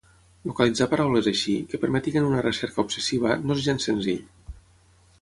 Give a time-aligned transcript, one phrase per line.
[0.51, 4.29] Localitzar paraules així, que permetin una recerca obsessiva, no és gens senzill.